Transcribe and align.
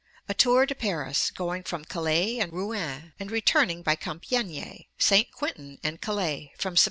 A 0.27 0.33
tour 0.33 0.65
to 0.65 0.73
Paris 0.73 1.29
(going 1.29 1.63
by 1.69 1.83
Calais 1.83 2.39
and 2.39 2.51
Rouen 2.51 3.13
and 3.19 3.29
returning 3.29 3.83
by 3.83 3.93
Compiegne, 3.95 4.85
St. 4.97 5.31
Quintin, 5.31 5.77
and 5.83 6.01
Calais), 6.01 6.51
from 6.57 6.73
Sept. 6.75 6.79